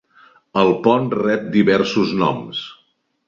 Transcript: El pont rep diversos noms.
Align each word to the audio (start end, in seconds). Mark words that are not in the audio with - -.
El 0.61 0.71
pont 0.87 1.05
rep 1.19 1.45
diversos 1.57 2.17
noms. 2.25 2.65